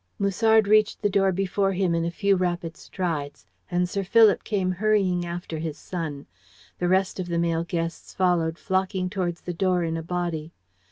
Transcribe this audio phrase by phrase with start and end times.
[0.17, 4.71] Musard reached the door before him in a few rapid strides, and Sir Philip came
[4.71, 6.25] hurrying after his son.
[6.79, 10.53] The rest of the male guests followed, flocking towards the door in a body.